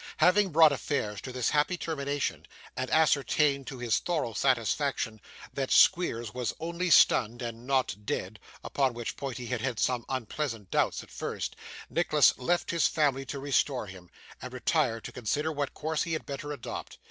Having 0.17 0.49
brought 0.49 0.71
affairs 0.71 1.21
to 1.21 1.31
this 1.31 1.51
happy 1.51 1.77
termination, 1.77 2.47
and 2.75 2.89
ascertained, 2.89 3.67
to 3.67 3.77
his 3.77 3.99
thorough 3.99 4.33
satisfaction, 4.33 5.21
that 5.53 5.69
Squeers 5.69 6.33
was 6.33 6.55
only 6.59 6.89
stunned, 6.89 7.43
and 7.43 7.67
not 7.67 8.03
dead 8.03 8.39
(upon 8.63 8.95
which 8.95 9.15
point 9.15 9.37
he 9.37 9.45
had 9.45 9.61
had 9.61 9.79
some 9.79 10.03
unpleasant 10.09 10.71
doubts 10.71 11.03
at 11.03 11.11
first), 11.11 11.55
Nicholas 11.87 12.35
left 12.39 12.71
his 12.71 12.87
family 12.87 13.27
to 13.27 13.37
restore 13.37 13.85
him, 13.85 14.09
and 14.41 14.53
retired 14.53 15.03
to 15.03 15.11
consider 15.11 15.51
what 15.51 15.75
course 15.75 16.01
he 16.01 16.13
had 16.13 16.25
better 16.25 16.51
adopt. 16.51 16.97